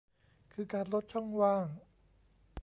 [0.53, 1.65] คือการลดช่องว่าง